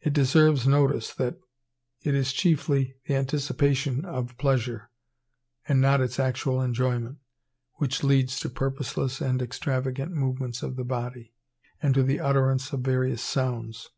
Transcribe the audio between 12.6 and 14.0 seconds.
of various sounds.